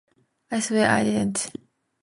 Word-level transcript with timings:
I 0.49 0.61
swear 0.61 0.89
I 0.89 1.03
didn't. 1.03 1.51